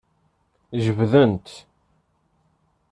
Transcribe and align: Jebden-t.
Jebden-t. 0.83 1.47